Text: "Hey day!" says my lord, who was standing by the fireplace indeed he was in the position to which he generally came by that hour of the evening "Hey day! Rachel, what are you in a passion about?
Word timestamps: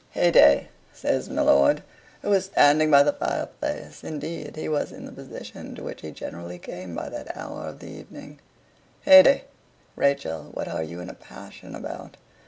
"Hey 0.09 0.31
day!" 0.31 0.69
says 0.91 1.29
my 1.29 1.43
lord, 1.43 1.83
who 2.23 2.31
was 2.31 2.45
standing 2.45 2.89
by 2.89 3.03
the 3.03 3.13
fireplace 3.13 4.03
indeed 4.03 4.55
he 4.55 4.67
was 4.67 4.91
in 4.91 5.05
the 5.05 5.11
position 5.11 5.75
to 5.75 5.83
which 5.83 6.01
he 6.01 6.09
generally 6.09 6.57
came 6.57 6.95
by 6.95 7.07
that 7.09 7.37
hour 7.37 7.67
of 7.67 7.77
the 7.77 7.89
evening 7.91 8.39
"Hey 9.01 9.21
day! 9.21 9.43
Rachel, 9.95 10.45
what 10.55 10.67
are 10.67 10.81
you 10.81 11.01
in 11.01 11.09
a 11.11 11.13
passion 11.13 11.75
about? 11.75 12.17